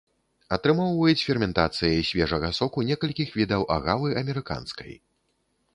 Атрымоўваюць 0.55 1.25
ферментацыяй 1.25 2.01
свежага 2.09 2.49
соку 2.61 2.85
некалькіх 2.89 3.29
відаў 3.43 3.61
агавы 3.79 4.09
амерыканскай. 4.25 4.91